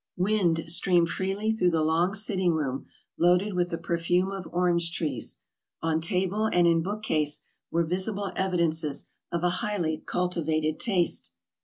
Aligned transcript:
Wind 0.17 0.67
streamed 0.67 1.09
freely 1.09 1.51
through 1.51 1.69
the 1.69 1.83
long 1.83 2.15
sitting 2.15 2.53
room, 2.55 2.87
loaded 3.19 3.53
with 3.53 3.69
the 3.69 3.77
perfume 3.77 4.31
of 4.31 4.47
orange 4.51 4.91
trees; 4.91 5.39
on 5.83 6.01
table 6.01 6.49
and 6.51 6.65
in 6.65 6.81
bookcase 6.81 7.43
were 7.69 7.83
visible 7.85 8.31
evi 8.35 8.61
dences 8.61 9.09
of 9.31 9.43
a 9.43 9.49
highly 9.61 10.01
cultivated 10.03 10.79
taste. 10.79 11.29